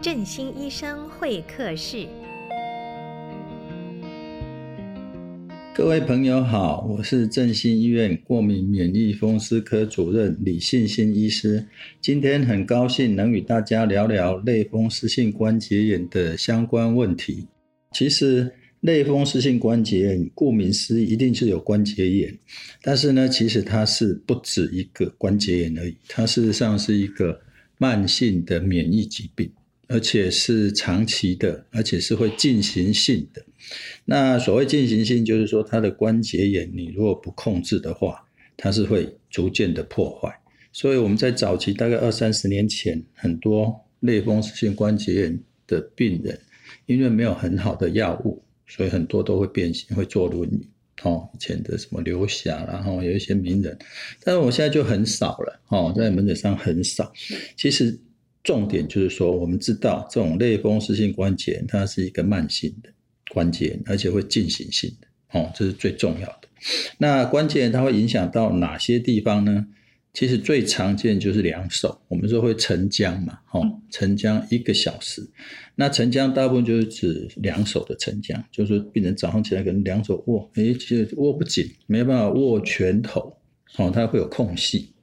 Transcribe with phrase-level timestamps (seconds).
[0.00, 2.06] 振兴医生会客室。
[5.74, 11.66] 各位朋友好，我是振兴医院过敏免疫风湿科主任李信新医师。
[12.00, 17.48] 今天很高兴能与大家聊聊类风湿性关节炎的相关问题。
[17.90, 18.52] 其实，
[18.82, 22.38] 类风湿性关节炎，顾名思义，一定是有关节炎。
[22.82, 27.40] 但是呢，其实它是不止一个关节炎而已，它事实上是一个
[27.78, 29.50] 慢性的免疫疾病，
[29.88, 33.44] 而且是长期的，而且是会进行性的。
[34.04, 38.24] 那所谓进行性，就是说它的关节炎，你如果不控制的话，
[38.56, 40.32] 它是会逐渐的破坏。
[40.72, 46.38] 所以我们在早期，大概二三十年前，很多类风湿性关节炎的病人，
[46.86, 48.42] 因为没有很好的药物。
[48.70, 50.68] 所以很多都会变形，会坐轮椅。
[51.02, 53.78] 哦，以前的什么刘侠，然后有一些名人，
[54.22, 55.60] 但是我现在就很少了。
[55.68, 57.10] 哦，在门诊上很少。
[57.56, 57.98] 其实
[58.48, 62.88] 重点就是说，我们知道这种类风湿性关节炎，它是一个慢性的
[63.30, 65.38] 关节炎，而且会进行性的。
[65.38, 66.48] 哦，这是最重要的。
[66.96, 69.66] 那关节炎它会影响到哪些地方呢？
[70.14, 75.22] 其实最常见就是两手，我们说会沉僵嘛，哦，晨僵一个小时。
[75.74, 83.36] 那沉僵大部分就是指两手的沉僵，就是病人早上起来可能两手握，诶，其实握不紧，没办法握拳头，
[83.76, 84.97] 哦，它会有空隙，哦。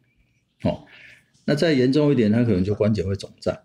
[1.45, 3.57] 那再严重一点，它可能就关节会肿胀。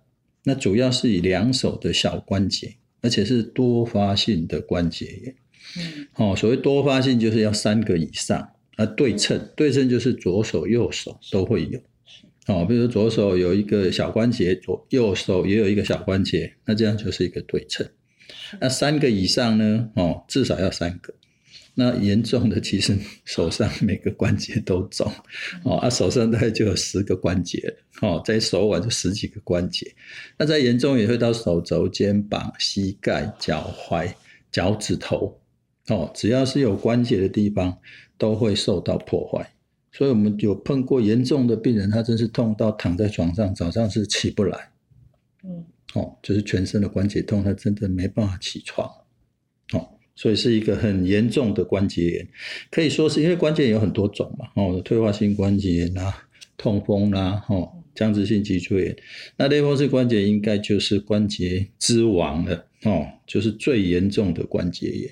[0.44, 5.34] 那主要是以两手的小关节，而且是多发性的关节炎。
[5.76, 8.50] 嗯，哦，所谓多发性就是要三个以上。
[8.76, 11.78] 那对称，对称就是左手右手都会有，
[12.46, 17.86] 哦，比如说左手有一个小关节，左右手也有一个小关节，那这样就是一个对称。
[18.58, 19.90] 那三个以上呢？
[19.94, 21.12] 哦，至少要三个。
[21.74, 25.10] 那严重的其实手上 每个关节都肿，
[25.64, 29.94] 哦，啊，手上大概就有十个关节，哦，在手腕就十几个关节。
[30.38, 34.12] 那再严重也会到手肘、肩膀、膝盖、脚踝、
[34.50, 35.40] 脚趾头，
[35.88, 37.78] 哦，只要是有关节的地方。
[38.20, 39.50] 都会受到破坏，
[39.90, 44.72] 所以我们有碰过严重的病人，他真是痛到躺在床上，早上是起不来。
[45.42, 45.64] 嗯，
[45.94, 48.86] 哦，就是全身的关节痛，他真的没办法起床。
[49.72, 49.88] 哦，
[50.20, 52.28] 所以是一个很严重的关节炎，
[52.70, 54.48] 可以说是因为关节炎有很多种嘛。
[54.54, 56.14] 哦，退化性关节炎啊，
[56.58, 58.96] 痛风啦，哦，僵直性脊椎炎，
[59.38, 62.66] 那类风湿关节应该就是关节之王了。
[62.82, 65.10] 哦，就是最严重的关节炎。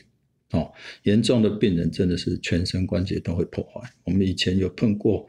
[0.51, 0.71] 哦，
[1.05, 3.81] 严重的病人真的是全身关节都会破坏。
[4.05, 5.27] 我们以前有碰过，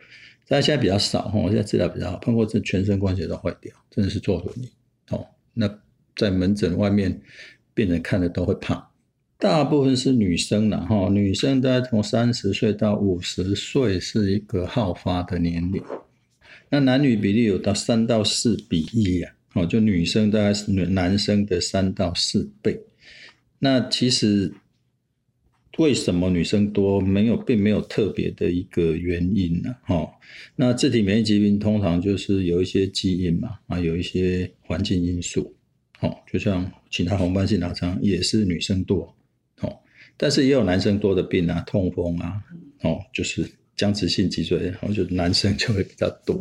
[0.50, 1.30] 但现在比较少。
[1.30, 4.70] 哈，现在治疗比较好，碰过这全身关节都坏掉，真的是坐轮椅。
[5.12, 5.74] 哦，那
[6.18, 7.22] 在门诊外面，
[7.74, 8.89] 病人看了都会怕。
[9.40, 15.82] 大部分是女生了，哈，女生大概从三十岁到五十岁是一个好发的年龄。
[16.70, 22.82] 那男女比例有到三到四比一呀，哦，就女生大概是男生的三到四倍。
[23.60, 24.54] 那其实。
[25.78, 27.00] 为什么女生多？
[27.00, 29.74] 没有，并没有特别的一个原因呢。
[29.84, 30.06] 哈，
[30.58, 35.56] 那自体免疫疾病通常就是有一些基因嘛，啊，有一些环境因素。
[36.02, 39.16] 哦，就像其他红斑性狼疮也是女生多。
[40.22, 42.44] 但是也有男生多的病啊，痛风啊，
[42.82, 46.38] 哦，就是僵直性脊椎，然后就男生就会比较多。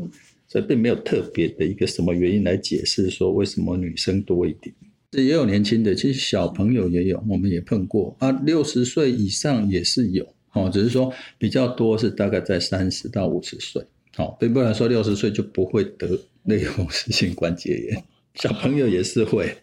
[0.48, 4.74] 所以并没有特别的一个什么原因来解释说为什么女生多一点。
[5.10, 8.30] 这也有年轻的，其实小朋友也有，我们也碰过啊。
[8.44, 13.82] 六十岁以上也是有，哦，只是说比较多是大概在三十到五十岁，
[14.16, 18.02] 好，并不能说六十岁就不会得类风湿性关节炎。
[18.34, 19.54] 小朋友也是会，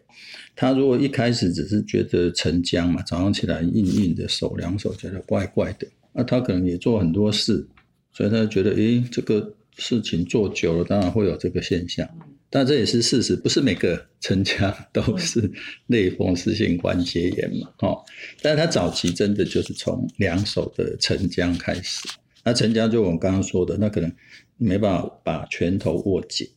[0.56, 7.68] 他如果一开始只是觉得沉僵嘛，早上起来硬硬的手，两手觉得怪怪的，那他可能也做很多事，
[8.14, 12.08] 所以他觉得，诶，这个事情做久了，当然会有这个现象。
[12.50, 15.52] 但这也是事实，不是每个晨僵 都是
[15.88, 17.70] 类风湿性关节炎嘛？
[17.80, 18.06] 哦，
[18.42, 22.08] 但是他早期真的就是从两手的沉僵开始。
[22.46, 24.10] 那晨僵就我们刚刚说的，那可能
[24.56, 26.48] 没办法把拳头握紧，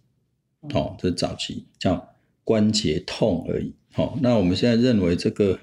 [0.73, 3.73] 哦，这是早期叫关节痛而已。
[3.99, 5.59] 哦，那我们现在认为这个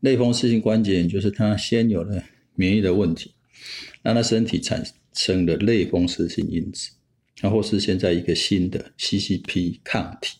[0.00, 2.22] 类风湿性关节炎就是他先有了
[2.54, 3.32] 免疫的问题，
[4.00, 4.82] 让他身体产
[5.12, 6.92] 生了类风湿性因子。
[7.40, 10.38] 然后是现在一个新的 CCP 抗体，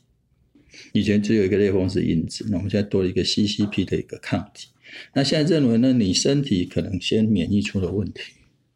[0.92, 4.68] 以前只有一个类风湿因子，那我们现在多了一个 CCP 的一个抗体。
[5.12, 8.20] 那现在认为呢，你身体可能先免疫出了问题，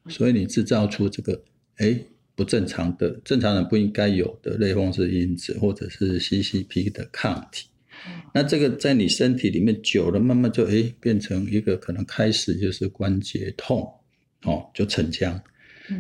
[0.09, 1.45] 所以你制造出这个
[1.77, 1.99] 哎
[2.35, 7.69] 不正常的、正常人不应该有的类风湿因子，或者是 CCP 的抗体。
[8.35, 13.89] 那这个在你身体里面久了，慢慢就哎变成一个可能开始就是关节痛
[14.43, 15.41] 哦，就沉僵。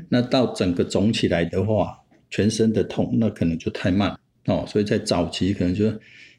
[0.09, 1.99] 那到整个肿起来的话。
[2.31, 4.15] 全身的痛，那可能就太慢
[4.45, 5.91] 哦，所以在早期可能就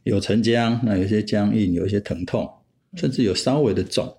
[0.03, 2.47] 有沉僵，那有些僵硬，有一些疼痛，
[2.93, 4.15] 甚至有稍微的肿，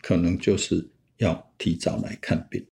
[0.00, 2.64] 可能就是要提早来看病。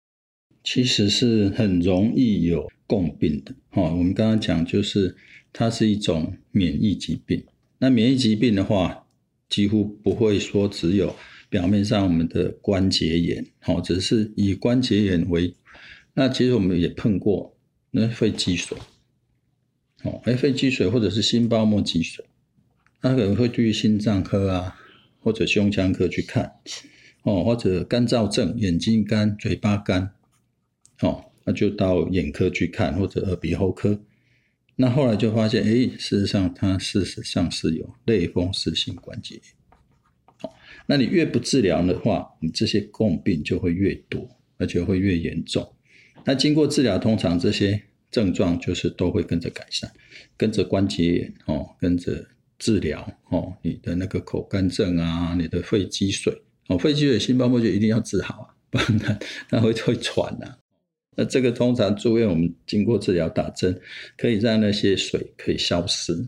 [0.64, 3.56] 其实是很容易有共病的。
[3.72, 5.16] 哦，我们刚刚讲就是
[5.52, 7.44] 它是一种免疫疾病。
[7.83, 9.07] 那免疫疾病的话，
[9.50, 11.16] 几乎不会说只有
[11.50, 15.56] 表面上我们的关节炎，哦，只是以关节炎为。
[16.13, 17.57] 那其实我们也碰过
[17.89, 18.78] 那肺积水，
[20.04, 22.24] 哦，哎，肺积水或者是心包膜积水，
[23.01, 24.78] 那可能会去心脏科啊，
[25.19, 26.51] 或者胸腔科去看，
[27.24, 30.12] 哦，或者干燥症，眼睛干、嘴巴干，
[31.00, 34.00] 哦，那就到眼科去看，或者耳鼻喉科。
[34.81, 35.69] 那后来就发现，哎，
[36.00, 39.44] 事实上它事实上是有类风湿性关节炎。
[40.38, 40.56] 好，
[40.88, 45.72] 那你越不治疗的话，你这些共病就会越多，而且会越严重。
[46.25, 47.80] 那经过治疗，通常这些
[48.10, 49.92] 症状就是都会跟着改善，
[50.36, 52.25] 跟着关节炎哦，跟着
[52.57, 60.57] 治疗哦，你的那个口干症啊，你的肺积水哦，肺积水、心包膜就一定要治好啊，不然它它会会喘呐、啊。
[61.16, 63.80] 那这个通常住院，我们经过治疗打针，
[64.18, 66.28] 可以让那些水可以消失。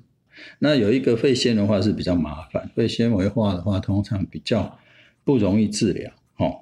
[0.59, 4.77] 那有一个肺纤维化是比较麻烦，肺纤维化的话，通常比较
[5.24, 6.53] 不容易治疗哦。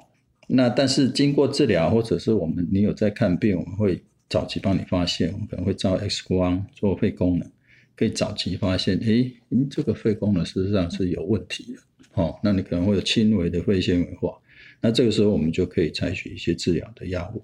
[0.48, 7.50] 那但是经过治疗，或者是我们你有在看病，我们会早期帮你发现，我们可能会照 X 光做肺功能，
[7.96, 11.80] 可以早期发现，诶，你这个肺功能事实上是有问题的，
[12.22, 14.38] 哦，那你可能会有轻微的肺纤维化，
[14.80, 17.42] 那这个时候我们就可以采取一些治疗的药物，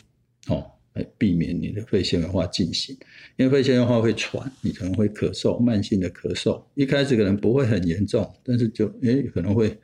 [0.47, 2.97] 哦，来避免你的肺纤维化进行，
[3.35, 9.77] 因为肺纤维化会喘，你可能会咳嗽，慢性的咳嗽，一开始可能不会很严重，但是就诶可能会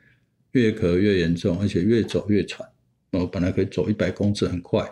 [0.52, 2.68] 越咳越严重，而且越走越喘。
[3.12, 4.84] 哦本来可以走一百公尺很快，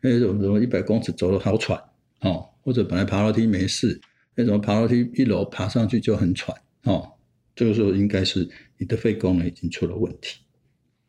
[0.00, 1.78] 那种什么一百公尺走得好喘
[2.22, 4.00] 哦，或者本来爬楼梯没事，
[4.34, 7.12] 那怎么爬楼梯一楼爬上去就很喘哦，
[7.54, 8.48] 这个时候应该是
[8.78, 10.38] 你的肺功能已经出了问题。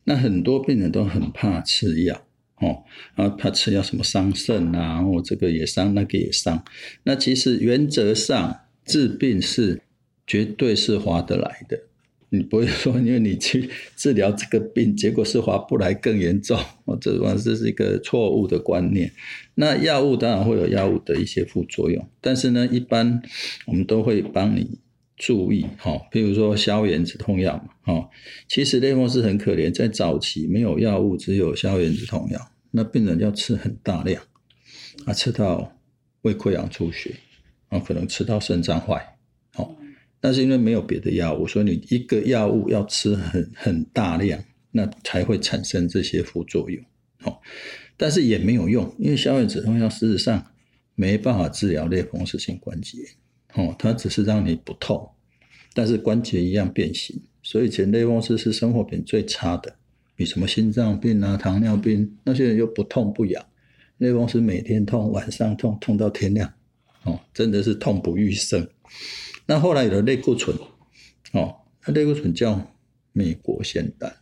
[0.04, 2.28] 那很多病人都很怕吃药
[2.60, 2.84] 哦，
[3.16, 6.64] 然后怕吃药什么伤肾啊，我这个也伤，那个也伤。
[7.04, 9.82] 那其实原则上治病是
[10.28, 11.80] 绝对是划得来的。
[12.32, 19.12] 你不会说，因为你去治疗这个病，结果是划不来更严重，哦，这完这是一个错误的观念。
[19.56, 23.20] 那药物当然会有药物的一些副作用，但是呢，一般
[23.66, 24.78] 我们都会帮你
[25.20, 28.10] 注意，哈，比如说消炎止痛药嘛，哈，
[28.48, 34.24] 其实类风湿很可怜，在早期没有药物，只有消炎止痛药，那病人要吃很大量，
[35.06, 35.78] 啊，吃到
[36.22, 37.14] 胃溃疡出血，
[37.68, 39.18] 啊，可能吃到肾脏坏，
[39.54, 39.76] 好。
[40.22, 46.84] 但是因为没有别的药物，所以你一个药物要吃很很大量，那才会产生这些副作用。
[47.24, 47.40] 哦，
[47.96, 50.46] 但是也没有用，因为消炎止痛药事实上
[50.96, 53.08] 没办法治疗类风湿性关节炎。
[53.54, 55.10] 哦，它只是让你不痛，
[55.74, 57.22] 但是关节一样变形。
[57.42, 59.76] 所以前类风湿是生活品最差的，
[60.16, 63.46] 比什么心脏病啊、糖尿病那些人又不痛不痒，
[63.98, 66.54] 类风湿每天痛，晚上痛，痛到天亮。
[67.04, 68.68] 哦，真的是痛不欲生。
[69.46, 70.56] 那后来有了类固醇，
[71.32, 71.56] 哦，
[71.88, 72.76] 那类固醇叫
[73.14, 74.14] 美国仙丹，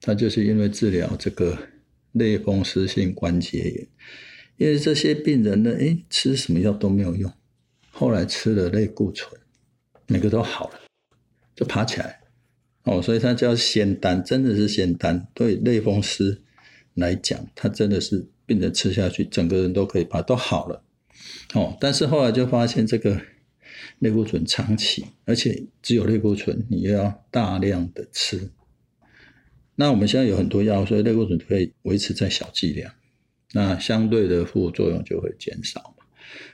[0.00, 1.58] 它就是因为治疗这个
[2.12, 3.88] 类风湿性关节炎，
[4.58, 7.32] 因为这些病人呢，诶，吃什么药都没有用，
[8.02, 9.30] 后来吃了类固醇，
[10.08, 10.80] 每个都好了，
[11.54, 12.20] 就爬起来，
[12.82, 15.28] 哦，所以它叫仙丹，真的是仙丹。
[15.32, 16.42] 对类风湿
[16.94, 20.82] 来讲，它真的是病人吃下去，整个人都可以爬，都好了，
[21.54, 23.20] 哦，但是后来就发现这个。
[24.00, 28.50] 类固醇长期，而且只有类固醇，你又要大量的吃。
[29.76, 32.92] 那我们现在有很多药，所以类固醇可以维持在小剂量，
[33.52, 35.94] 那相对的副作用就会减少。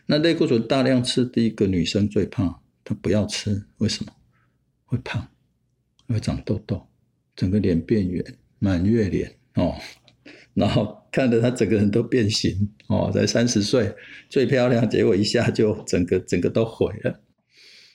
[0.07, 4.13] 那类固醇大量吃，第一个女生最怕，她不要吃，为什么？
[4.85, 5.29] 会胖，
[6.09, 6.87] 会长痘痘，
[7.37, 8.25] 整个脸变圆，
[8.59, 9.75] 满月脸哦，
[10.55, 13.95] 然后看着她整个人都变形哦，才三十岁
[14.31, 17.21] 最漂亮，结果一下就整个整个都毁了。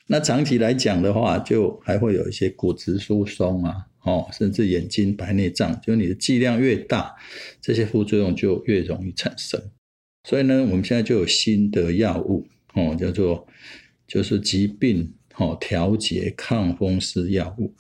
[0.08, 7.16] 那长期来讲的话，就还会有一些骨质疏松啊，哦，甚至眼睛白内障，就你的剂量越大，
[7.60, 9.60] 这些副作用就越容易产生。
[10.24, 13.48] 所以呢，我们现在就有新的药物，哦，叫做
[14.08, 17.74] 就是疾病哦调节抗风湿药物，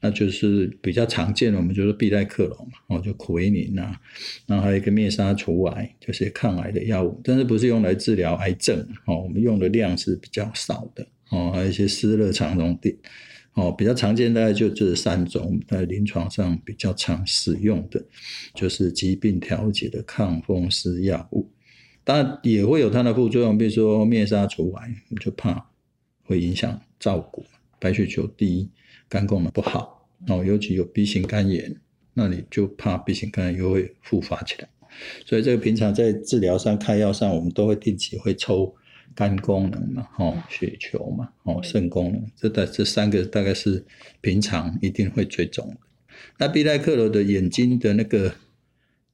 [0.00, 3.98] 那就是比较常见的，我们就是必带克隆嘛，哦，就苦维宁啊，
[4.46, 11.06] 然后还有一个灭杀除癌，就是抗癌的药物，但是不是用来治疗癌症，哦，我们用的量是比较少的。
[11.30, 12.98] 哦，还有一些湿热肠溶定，
[13.54, 18.04] 哦，比较常见大概就这三种，在临床上比较常使用的，
[18.52, 21.48] 就是疾病调节的抗风湿药物。
[22.02, 25.70] 当然也会有它的副作用，比如说灭杀除癌，你就怕
[26.24, 27.44] 会影响照顾，
[27.78, 28.70] 白血球低，
[29.08, 31.76] 肝功能不好，哦，尤其有 B 型肝炎，
[32.14, 34.68] 那你就怕 B 型肝炎又会复发起来。
[35.24, 38.74] 所以这个平常在治疗上、开药上，我们都会定期会抽
[39.14, 43.84] 肝功能嘛，哦，血球嘛，哦，肾功能，这大这三个大概是
[44.20, 45.76] 平常一定会追踪的。
[46.38, 48.34] 那必泰克罗的眼睛的那个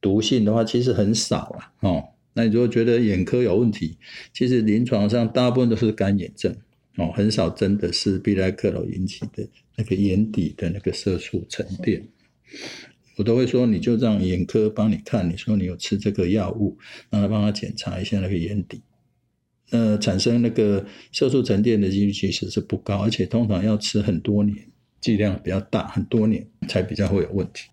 [0.01, 2.09] 毒性的话，其实很少了，哦。
[2.37, 3.97] 那你如果觉得眼科有问题，
[4.31, 6.55] 其实临床上大部分都是干眼症，
[6.97, 12.07] 哦，很少真的是必泰克罗引起的那个眼底的那个色素沉淀。
[13.15, 16.77] 我都会说，你就让眼科帮你看，你说你有吃这个药物，
[17.09, 18.83] 让他帮他检查一下那个眼底，
[19.71, 24.55] 呃，产生那个色素沉淀的几率其实是不高，而且通常要吃很多年，
[25.01, 27.67] 剂量比较大，很多年才比较会有问题。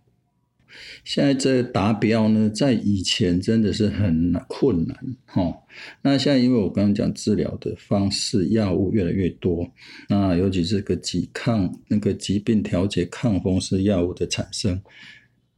[1.05, 5.55] 现在这达标呢，在以前真的是很困难，哈。
[6.03, 9.71] 那现在因为我刚刚讲治疗的方式，药物越来越多，
[10.09, 14.83] 那尤其是个抵抗那个疾病调节抗风湿药物的产生。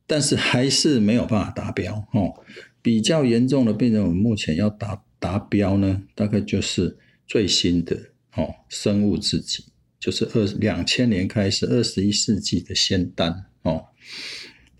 [0.08, 2.32] 但是还是没有办法达标哦。
[2.80, 6.96] 比较严重的病人，我们目前要达达标呢，大概就是
[7.26, 7.96] 最新的
[8.36, 9.64] 哦，生物制剂，
[9.98, 13.86] 就是二两千年开始，二十一世纪的仙丹哦，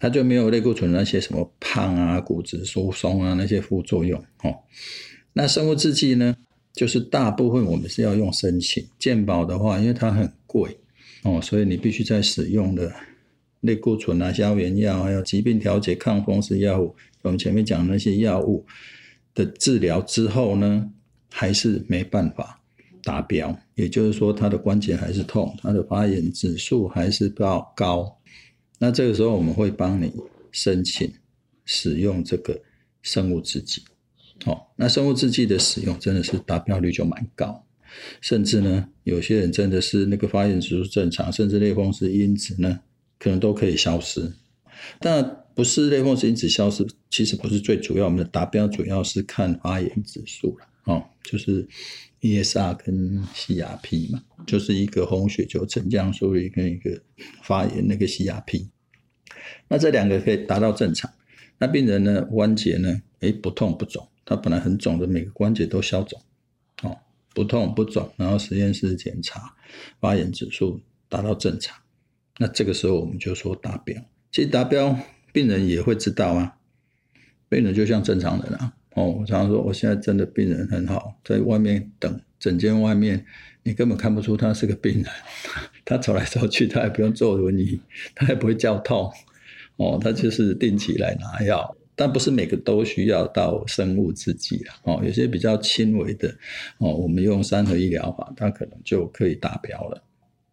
[0.06, 4.54] 它就没有类固醇那些什么胖啊、骨质疏松啊那些副作用哦。
[5.32, 6.36] 那生物制剂呢，
[6.72, 10.78] 就是大部分我们是要用申请健保的话，因为它很贵
[11.24, 12.92] 哦，所以你必须在使用的。
[13.62, 18.64] 类固醇啊、消炎药，还有疾病调节抗风湿药物，我们前面讲的那些药物
[19.34, 20.88] 的治疗之后呢，
[21.32, 22.60] 还是没办法
[23.02, 23.58] 达标。
[23.74, 28.16] 也就是说，它的关节还是痛，它的发炎指数还是比较高。
[28.78, 30.12] 那这个时候，我们会帮你
[30.52, 31.12] 申请
[31.64, 32.62] 使用这个
[33.02, 33.82] 生物制剂。
[34.44, 37.64] 哦，那生物制剂的使用真的是达标率就蛮高，
[38.20, 42.80] 甚至呢，有些人真的是那个发炎指数正常，甚至类风湿因子呢。
[43.18, 44.30] 可能都可以消失，
[45.00, 48.04] 但不是类风湿因子消失，其实不是最主要。
[48.04, 51.68] 我们的达标主要是看发炎指数了，哦，就是
[52.20, 57.02] ESR 跟 CRP 嘛，就是一个红血球沉降速率跟一个
[57.42, 58.68] 发炎那个 CRP。
[59.68, 61.10] 那这两个可以达到正常，
[61.58, 66.20] 那病人呢，关节呢，诶，不痛不肿，他本来很肿的每个关节都消肿，
[66.82, 66.98] 哦，
[67.34, 69.54] 不痛不肿，然后实验室检查
[70.00, 71.76] 发炎指数达到正常。
[72.38, 74.00] 那这个时候我们就说达标，
[74.30, 74.96] 其实达标
[75.32, 76.58] 病人也会知道啊，
[77.48, 78.74] 病人就像正常人啊。
[78.96, 83.22] 哦，我常常说，我现在真的病人很好，在外面等诊间外面，
[83.62, 85.04] 你根本看不出他是个病人，
[85.84, 87.78] 他走来走去，他也不用坐轮椅，
[88.14, 89.12] 他也不会叫痛，
[89.76, 96.34] 哦，他就是定期来拿药，但不是每个都需要到生物制剂啊，哦，有些比较轻微的，
[96.78, 100.02] 哦，我们用三合一疗法，他可能就可以达标了。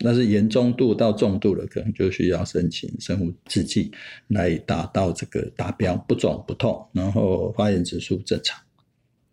[0.05, 3.89] 那是严重度到重度了，可能就需要申请生物制剂
[4.27, 8.61] 来达到这个达标，不肿不痛，然后发炎指数正常。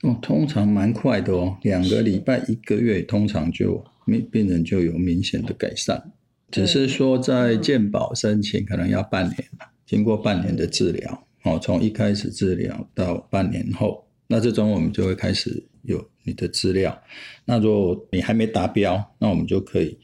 [0.02, 6.12] 哦，通常蛮快的哦，两个礼拜一个月，通常就病病人就有明显的改善。
[6.52, 9.44] 只是说在健保申请可能要半年，
[9.84, 16.96] 经过半年的治疗，哦，从一开始治疗到半年后，那这种我们就会开始有你的资料。
[17.44, 19.98] 那如果你还没达标，那我们就可以。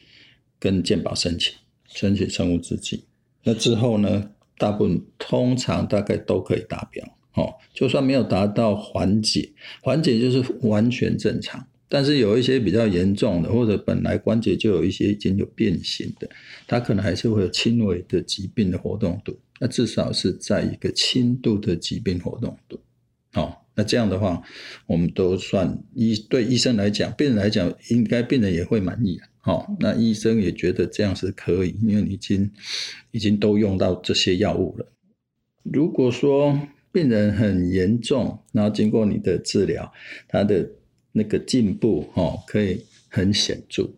[0.59, 1.55] 跟健保申请，
[1.87, 3.05] 申请生物制剂，
[3.45, 16.29] 那之后呢，大部分通常大概都可以达标，哦，就算没有达到缓解，缓解就是完全正常，但是有一些比较严重的，或者本来关节就有一些已经有变形的，
[16.67, 22.81] 它可能还是会有轻微的疾病的活动度，那至少是在一个轻度的疾病活动度，
[23.35, 24.43] 哦，那这样的话，
[24.87, 29.29] 我们都算医对医生来讲，病人来讲，应该病人也会满意啊。
[29.47, 32.51] 好，那医生也觉得这样是可以，因为你已经
[33.13, 34.89] 已经都用到这些药物了。
[35.63, 36.61] 如果说
[36.91, 39.93] 病人很严重，然后经过你的治疗，
[40.27, 40.69] 他的
[41.13, 43.89] 那个进步哦，可以很显著。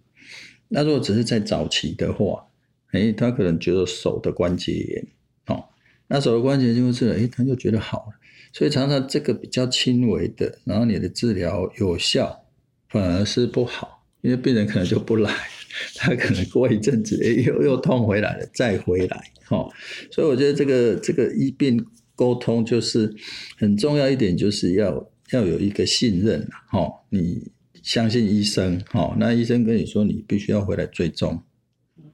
[0.68, 2.46] 那如果只是在早期的话，
[2.92, 5.06] 诶，他可能觉得手的关节炎，
[5.46, 5.64] 哦，
[6.08, 8.20] 那手的关节就是，诶，他就觉得好了。
[8.52, 12.44] 所以常常这个比较轻微的，然后你的治疗有效，
[12.90, 13.97] 反而是不好。
[14.20, 15.32] 因为病人可能就不来，
[15.96, 19.70] 他可能过一阵子，诶，又又痛回来了，再回来，哦，
[20.10, 21.84] 所以我觉得这个这个医病
[22.16, 23.14] 沟通就是
[23.56, 27.50] 很重要一点，就是要要有一个信任，哦，你
[27.82, 31.40] 相信医生，哦，那医生跟你说你必须要回来追踪，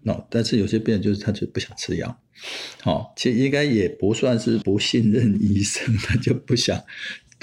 [0.05, 2.21] 哦，但是有些病人就是他就不想吃药，
[2.85, 6.79] 哦，其实应该也不算是不信任医生， 他就不想。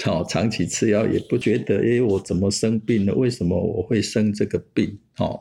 [0.04, 3.14] 好，长期吃药也不觉得，诶，我怎么生病了？
[3.14, 4.98] 为什么我会生这个病？
[5.18, 5.40] 哦，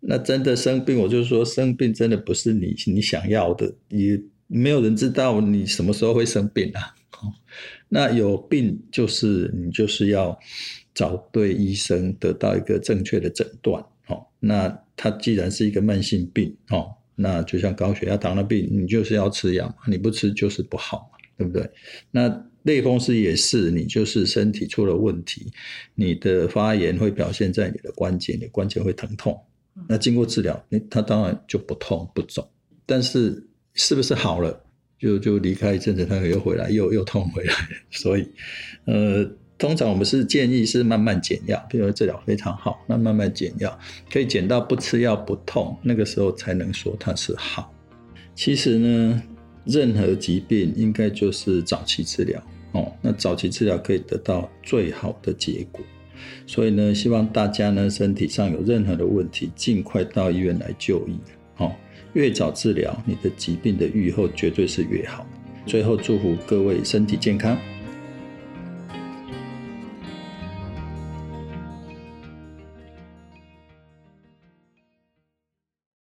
[0.00, 6.94] 那真的生病，我就说生病真的不是你你想要的，也没有人知道你什么时候会生病啊。
[7.88, 10.36] 那有病就是你就是要
[10.94, 13.84] 找对医生，得到一个正确的诊断。
[14.04, 21.70] 好，那它既然是一个慢性病，哦，那就像高血压、糖尿病，你就是要吃药，你不吃就是不好，对不对？
[22.10, 25.52] 那类风湿也是，你就是身体出了问题，
[25.94, 29.38] 你的发炎会表现在你的关节，你关节会疼痛。
[29.88, 32.48] 那经过治疗，它当然就不痛不肿。
[32.86, 34.64] 但是是不是好了，
[34.98, 37.54] 就就离开一阵子，它又回来，又又痛回来。
[37.90, 38.28] 所以，
[38.86, 39.30] 呃。
[39.58, 43.78] 通常我们是建议是慢慢减药，比如说治疗非常好，那慢慢减药，
[44.10, 47.72] 可以减到不吃药不痛，那个时候才能说它是好。
[48.34, 49.22] 其实呢，
[49.64, 52.42] 任何疾病应该就是早期治疗
[52.72, 55.80] 哦，那早期治疗可以得到最好的结果。
[56.46, 61.18] 所以呢，希望大家呢身体上有任何的问题，尽快到医院来就医
[61.56, 61.72] 哦。
[62.14, 65.26] 越早治疗，你的疾病的愈后绝对是越好。
[65.66, 67.56] 最后祝福各位身体健康。